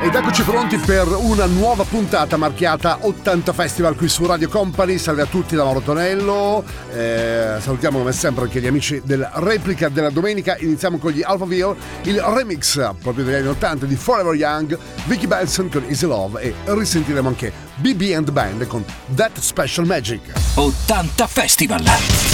[0.00, 4.98] Ed eccoci pronti per una nuova puntata marchiata 80 Festival qui su Radio Company.
[4.98, 6.64] Salve a tutti da Mauro Tonello.
[6.90, 10.56] Eh, salutiamo come sempre anche gli amici della Replica della domenica.
[10.58, 15.68] Iniziamo con gli Alphaville, il remix proprio degli anni 80 di Forever Young, Vicky Benson
[15.68, 20.20] con Easy Love e risentiremo anche BB and Band con That Special Magic.
[20.54, 22.33] 80 Festival.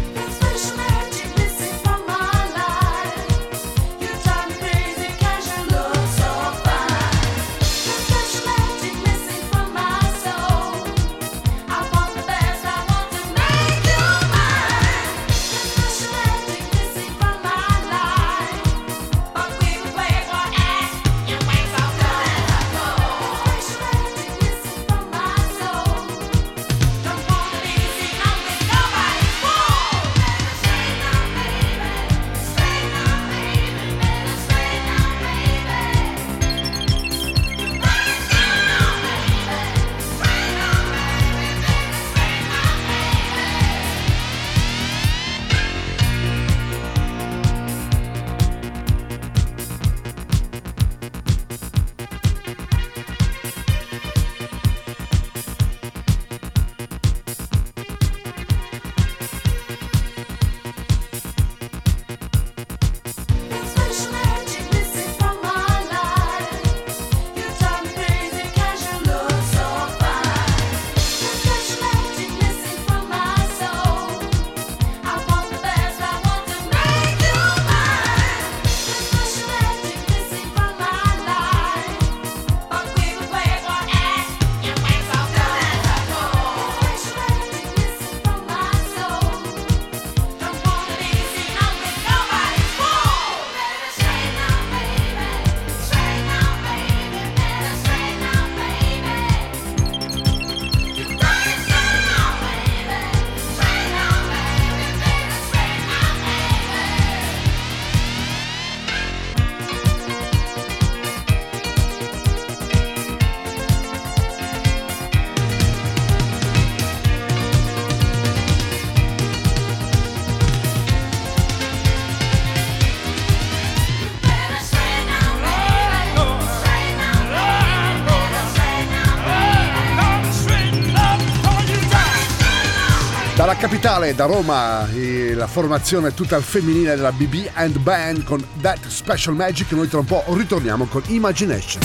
[133.71, 134.85] capitale, da Roma,
[135.33, 139.71] la formazione tutta al femminile della BB and Band con That Special Magic.
[139.71, 141.81] Noi tra un po' ritorniamo con Imagination.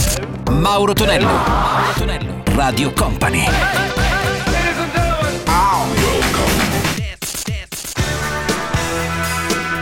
[0.50, 3.44] Mauro Tonello, Mauro Tonello, Radio Company.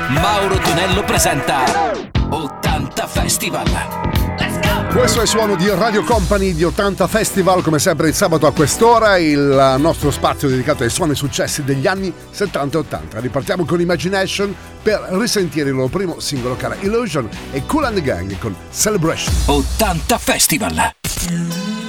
[0.09, 1.65] Mauro Tonello presenta
[2.29, 4.04] 80 Festival.
[4.95, 8.53] Questo è il suono di Radio Company di 80 Festival, come sempre il sabato a
[8.53, 13.19] quest'ora, il nostro spazio dedicato ai suoni successi degli anni 70 e 80.
[13.19, 18.03] Ripartiamo con Imagination per risentire il loro primo singolo cara Illusion e Cool and the
[18.03, 19.35] Gang con Celebration.
[19.47, 21.84] 80 Festival!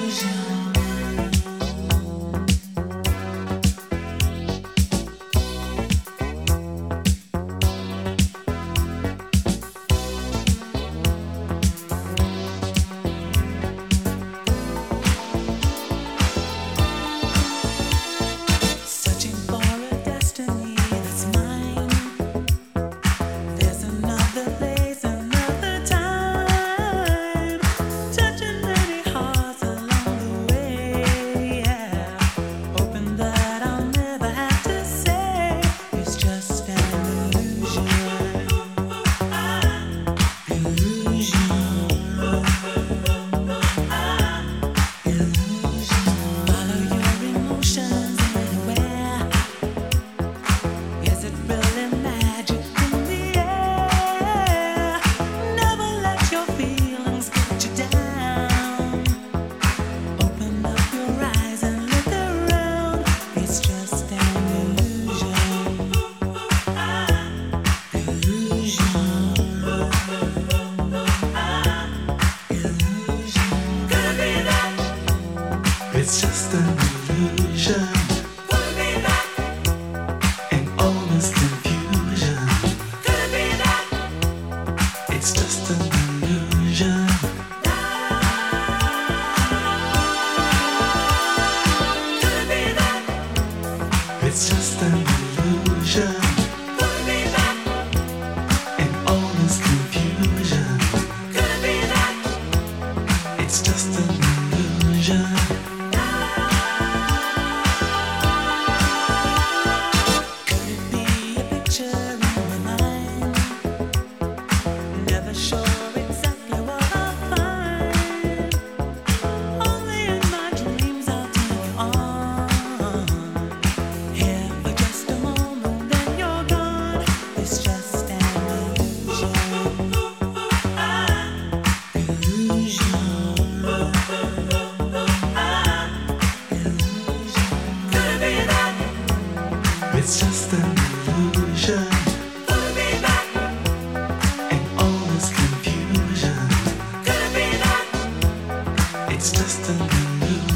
[149.25, 150.54] it's just a new.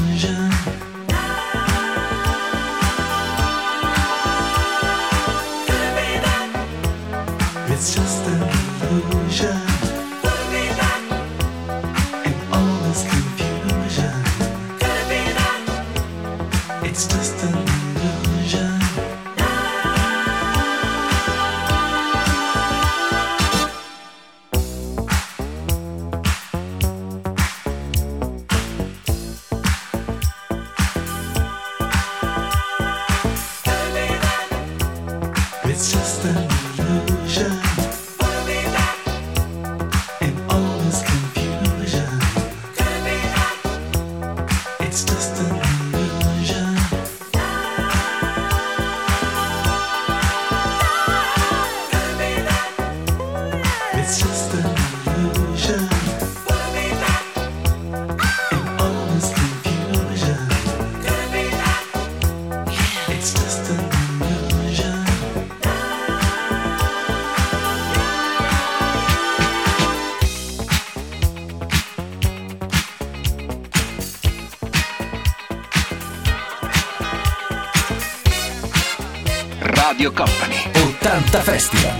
[81.60, 81.99] Radio Company.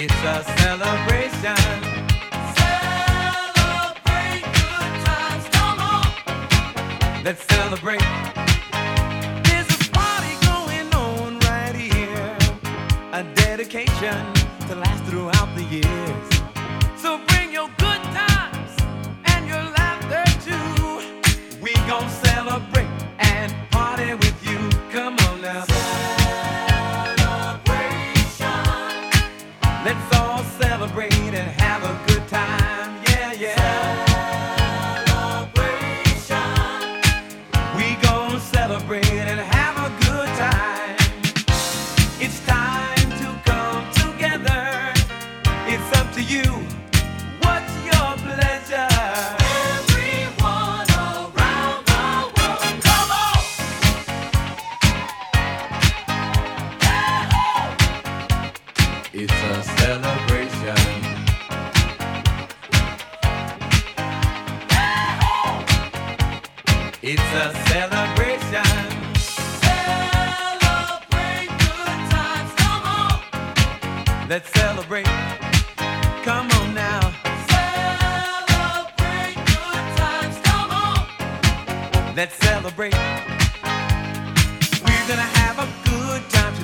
[0.00, 1.56] It's a celebration.
[2.54, 7.24] Celebrate good times, come on.
[7.24, 8.06] Let's celebrate.
[9.42, 12.36] There's a party going on right here.
[13.12, 14.32] A dedication
[14.68, 16.28] to last throughout the years.
[16.96, 18.70] So bring your good times
[19.24, 21.02] and your laughter too.
[21.60, 22.77] We gon' celebrate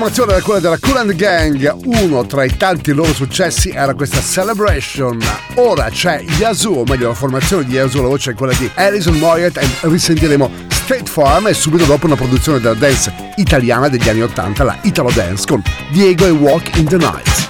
[0.00, 5.18] Formazione era quella della Cool Gang, uno tra i tanti loro successi era questa Celebration.
[5.56, 9.18] Ora c'è Yazoo, o meglio la formazione di Yazoo, la voce è quella di Alison
[9.18, 14.22] Moyet e risentiremo State Farm e subito dopo una produzione della dance italiana degli anni
[14.22, 17.49] 80, la Italo Dance con Diego e Walk in the Night.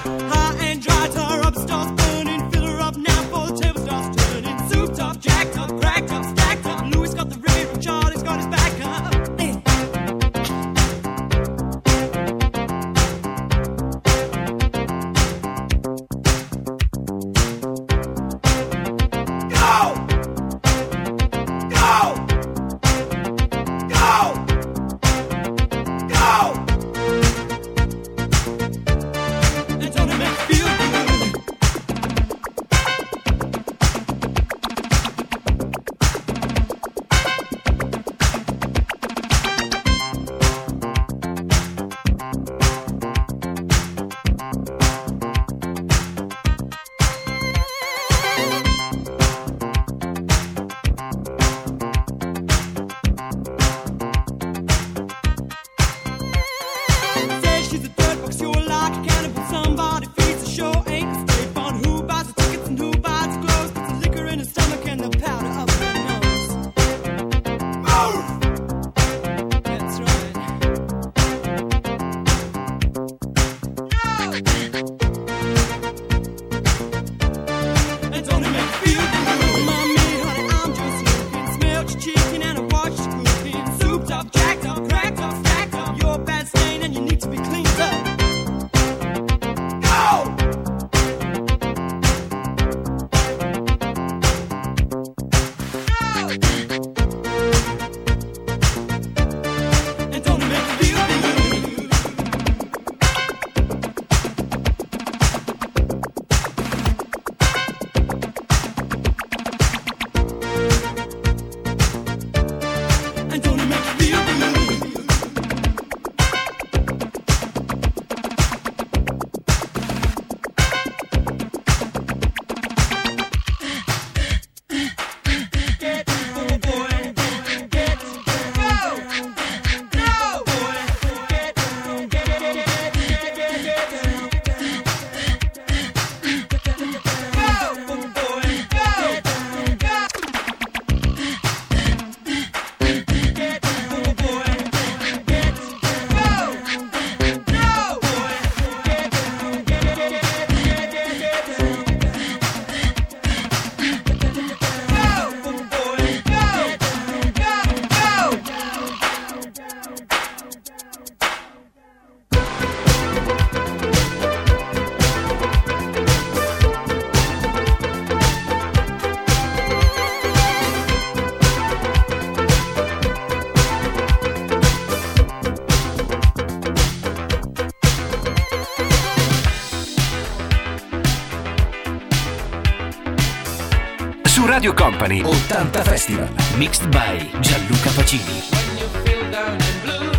[185.01, 185.21] Company.
[185.21, 186.29] 80 Festival.
[186.59, 190.11] Mixed by Gianluca Pacini When you feel down in blue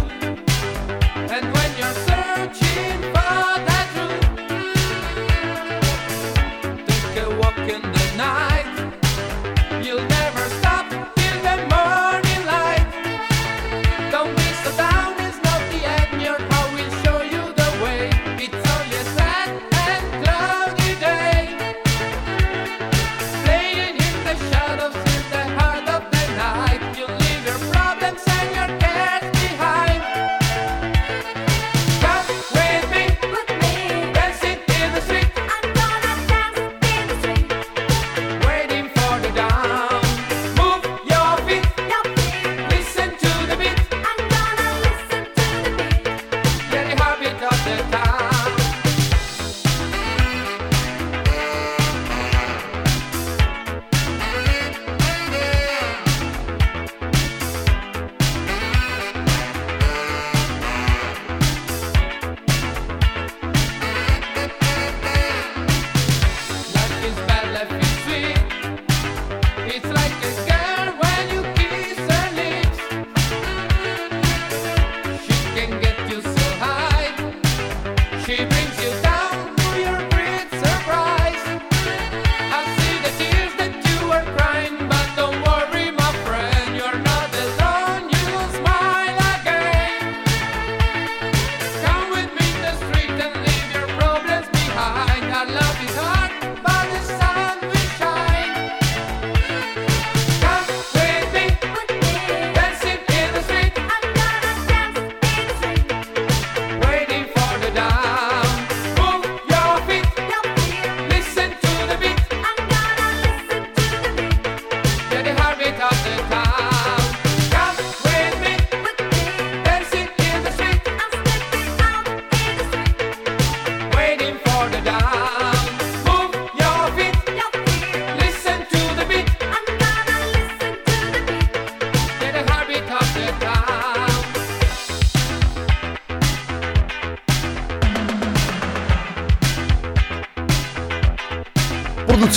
[1.31, 2.92] And when you're searching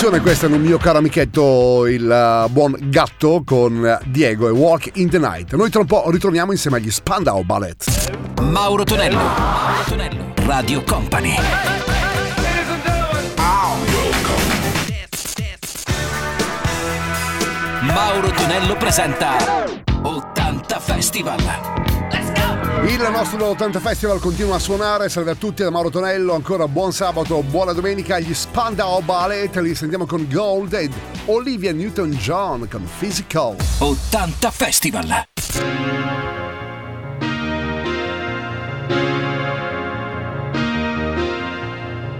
[0.06, 5.08] canzone questa nel mio caro amichetto il eh, buon gatto con Diego e Walk in
[5.08, 5.52] the Night.
[5.54, 7.84] Noi tra un po' ritorniamo insieme agli Spandau Ballet.
[8.42, 11.34] Mauro Tonello, Mauro Tonello, Radio Company.
[17.80, 19.36] Mauro Tonello presenta
[20.02, 21.75] 80 Festival.
[22.86, 26.92] Il nostro 80 Festival continua a suonare, salve a tutti da Mauro Tonello, ancora buon
[26.92, 30.92] sabato, buona domenica agli Spandau Ballet, li sentiamo con Gold ed
[31.24, 33.56] Olivia Newton-John con Physical.
[33.78, 35.26] 80 Festival!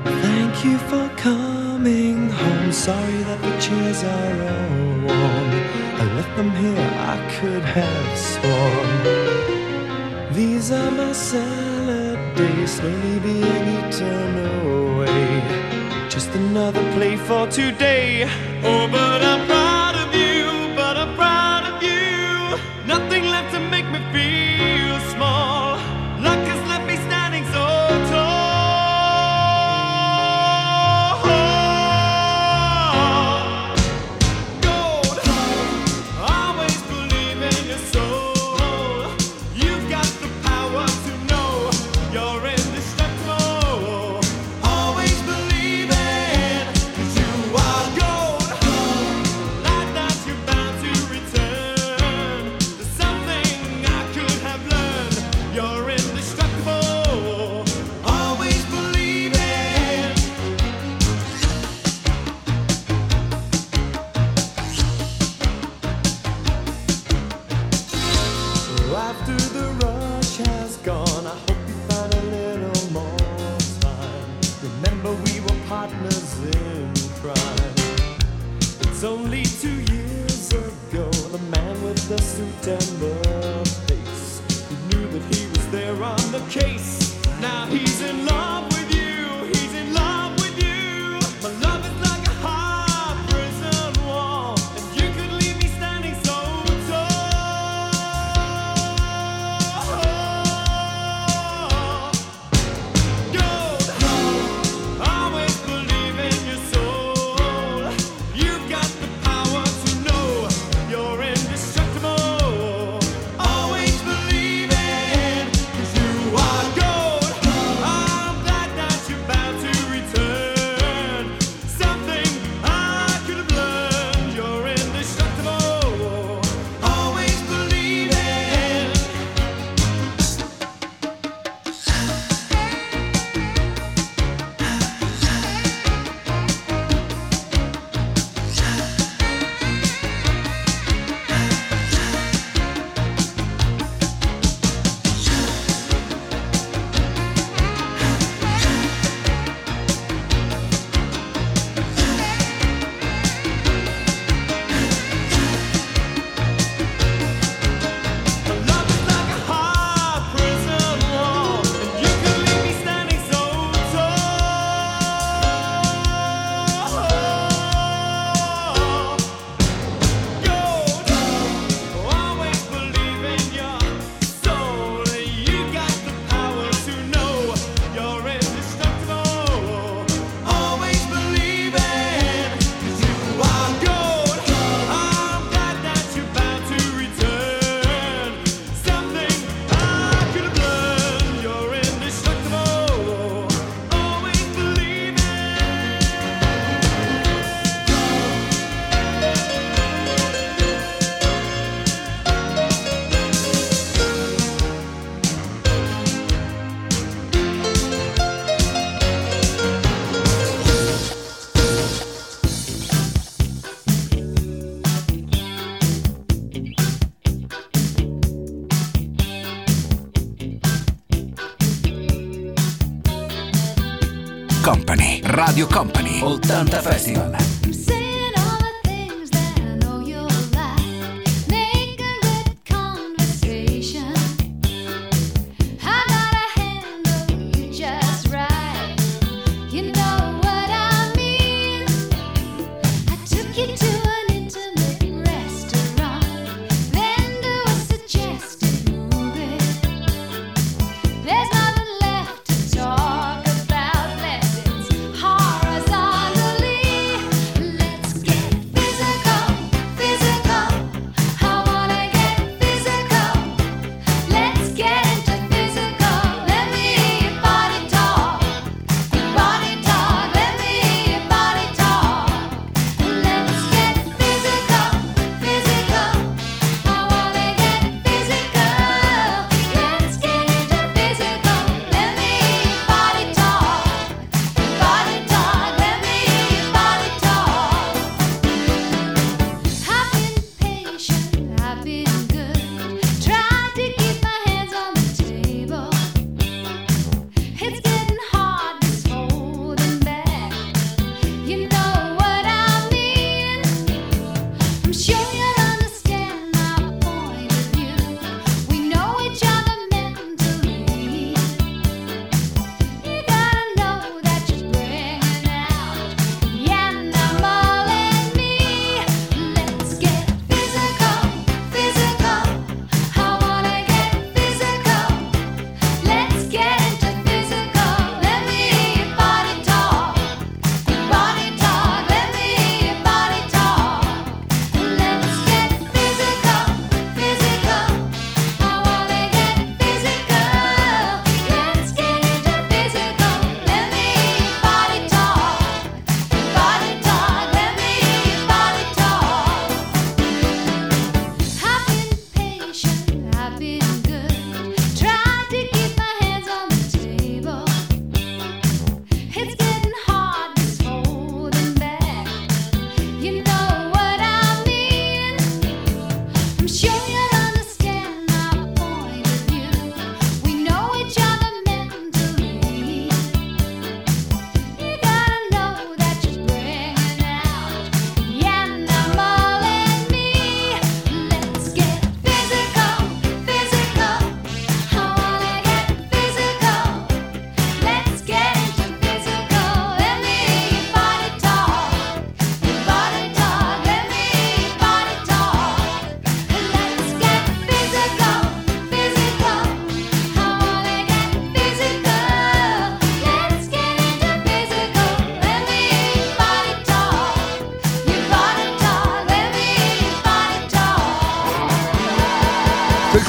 [0.03, 5.53] Thank you for coming home, sorry that the chairs are all warm.
[5.99, 9.66] I left them here, I could have sworn.
[10.37, 16.09] These are my salad days, slowly being eaten away.
[16.11, 18.29] Just another play for today.
[18.63, 19.56] Oh, but I'm.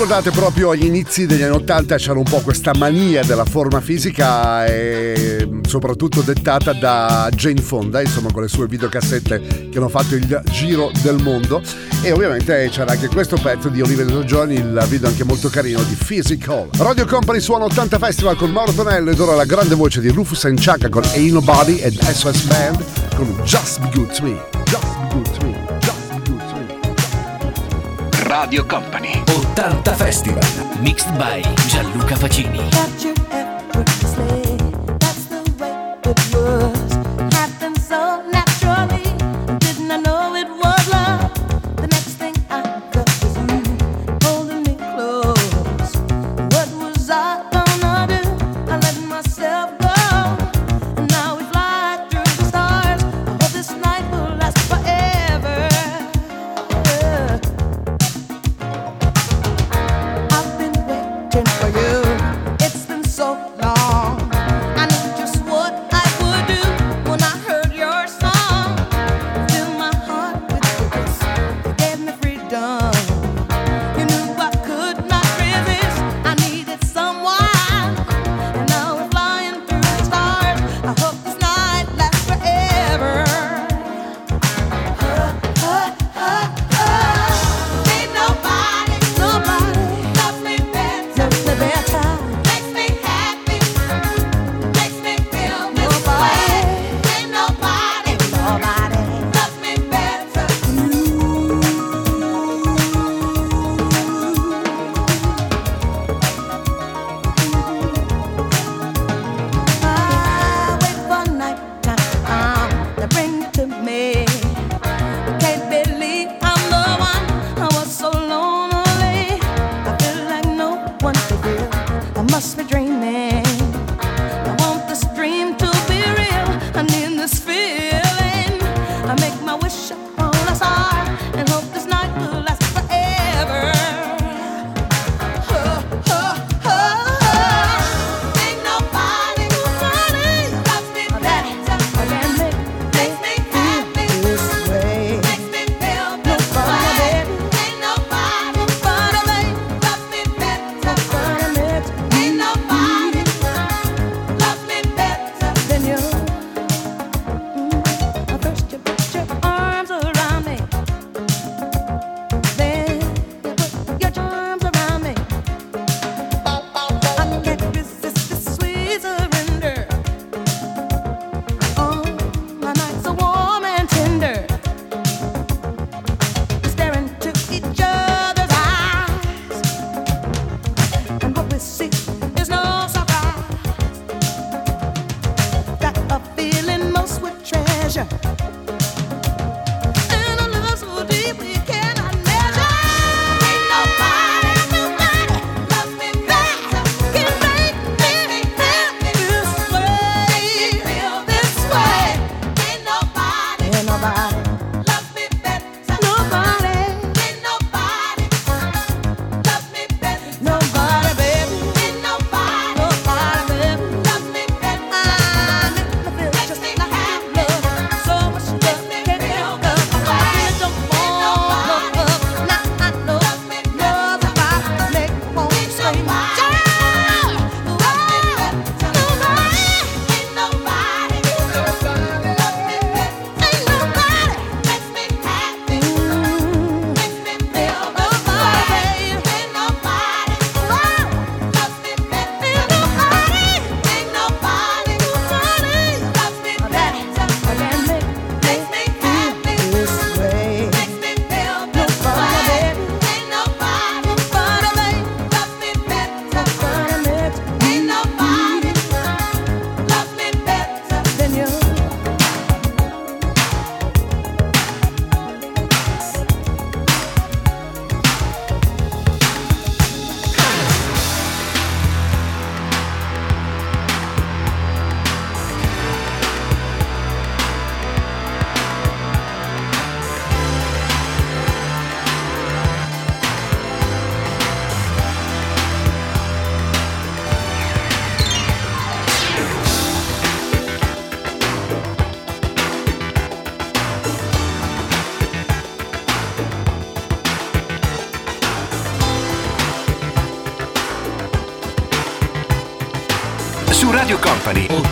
[0.08, 4.66] Ricordate proprio agli inizi degli anni 80 c'era un po' questa mania della forma fisica
[4.66, 10.44] e soprattutto dettata da Jane Fonda, insomma con le sue videocassette che hanno fatto il
[10.50, 11.62] giro del mondo
[12.02, 15.96] e ovviamente c'era anche questo pezzo di Olivia Newton-John, il video anche molto carino di
[15.96, 16.70] Physical.
[16.78, 20.46] Radio Company suona 80 Festival con Mauro Tonello ed ora la grande voce di Rufus
[20.46, 22.82] and Chaka con Ain't Nobody ed SOS Band
[23.14, 24.42] con Just Be Good to Me.
[24.64, 25.66] Just Be Good to Me.
[25.82, 28.24] Just Be Good to Me.
[28.24, 30.42] Radio Company 80 Festival
[30.84, 34.58] Mixed by Gianluca Facini Captured effortlessly.
[35.00, 36.97] That's the way it was.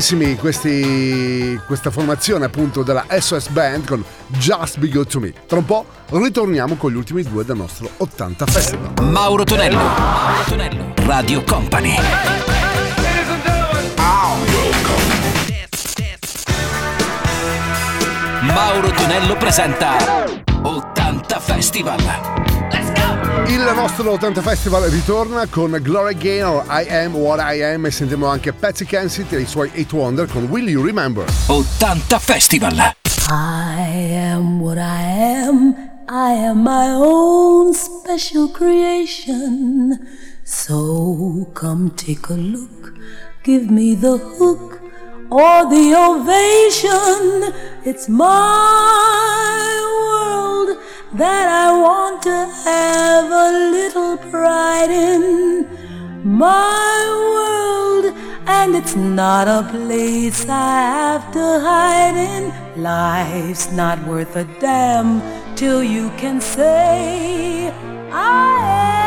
[0.00, 5.30] Baratissimi questi, questa formazione appunto della SOS Band con Just Be Good To Me.
[5.46, 8.92] Tra un po' ritorniamo con gli ultimi due del nostro 80 Festival.
[9.02, 9.76] Mauro Tonello.
[9.76, 10.94] Mauro Tonello.
[11.04, 11.96] Radio Company.
[18.40, 20.24] Mauro Tonello presenta
[20.62, 22.49] 80 Festival.
[23.46, 28.26] Il nostro 80 Festival ritorna con Glory Gaynor, I Am What I Am e sentiamo
[28.26, 31.24] anche Patsy Kensit e i suoi 8 Wonder con Will You Remember.
[31.46, 32.74] 80 Festival.
[33.28, 35.74] I am what I am.
[36.08, 39.98] I am my own special creation.
[40.44, 42.92] So come take a look.
[43.44, 44.80] Give me the hook
[45.30, 47.54] or the ovation.
[47.84, 48.26] It's my
[50.08, 50.29] world
[51.14, 55.66] that I want to have a little pride in.
[56.22, 57.02] My
[57.34, 58.14] world,
[58.46, 62.82] and it's not a place I have to hide in.
[62.82, 65.20] Life's not worth a damn
[65.56, 67.72] till you can say,
[68.12, 68.99] I am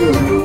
[0.00, 0.39] you.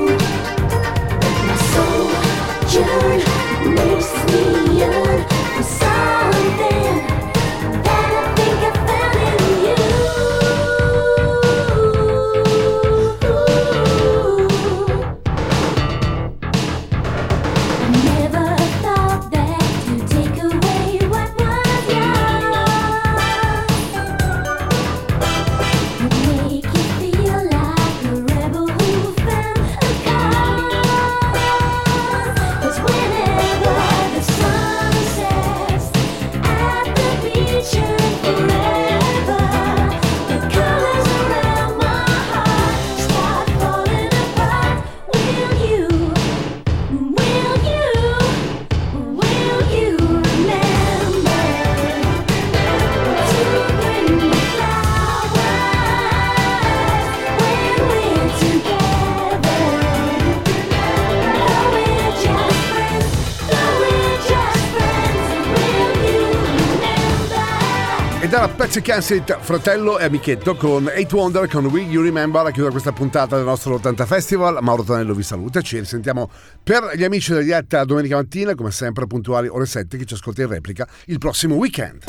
[68.76, 72.92] Patsy Kensit, fratello e amichetto con 8 Wonder con We You Remember a chiudere questa
[72.92, 74.58] puntata del nostro 80 Festival.
[74.60, 76.30] Mauro Tonello vi saluta, ci risentiamo
[76.62, 80.42] per gli amici della diretta domenica mattina, come sempre puntuali ore 7 che ci ascolta
[80.42, 82.04] in replica il prossimo weekend.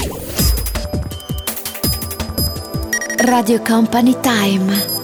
[3.19, 4.95] Radio Company Time.